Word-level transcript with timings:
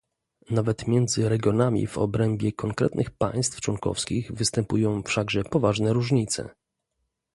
Nawet 0.49 0.87
między 0.87 1.29
regionami 1.29 1.87
w 1.87 1.97
obrębie 1.97 2.51
konkretnych 2.51 3.11
państw 3.11 3.61
członkowskich 3.61 4.31
występują 4.31 5.03
wszakże 5.03 5.43
poważne 5.43 5.93
różnice 5.93 6.49